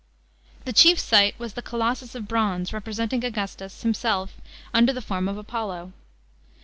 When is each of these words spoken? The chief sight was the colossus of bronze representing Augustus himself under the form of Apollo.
The 0.65 0.73
chief 0.73 0.97
sight 0.97 1.37
was 1.37 1.53
the 1.53 1.61
colossus 1.61 2.15
of 2.15 2.27
bronze 2.27 2.73
representing 2.73 3.23
Augustus 3.23 3.83
himself 3.83 4.41
under 4.73 4.91
the 4.91 4.99
form 4.99 5.27
of 5.27 5.37
Apollo. 5.37 5.93